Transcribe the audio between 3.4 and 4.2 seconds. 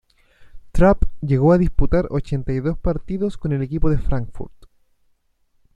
el equipo de